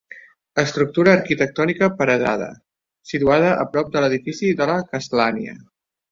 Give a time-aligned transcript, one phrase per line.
[0.61, 2.47] Estructura arquitectònica paredada,
[3.09, 5.55] situada a prop de l'edifici de La Castlania.